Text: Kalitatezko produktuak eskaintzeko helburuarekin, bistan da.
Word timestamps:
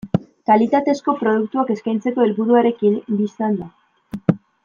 Kalitatezko 0.51 1.13
produktuak 1.19 1.69
eskaintzeko 1.75 2.25
helburuarekin, 2.25 2.97
bistan 3.21 3.61
da. 3.63 4.35